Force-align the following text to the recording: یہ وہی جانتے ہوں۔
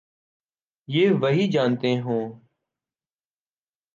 یہ 0.87 1.09
وہی 1.21 1.51
جانتے 1.51 1.99
ہوں۔ 2.01 2.23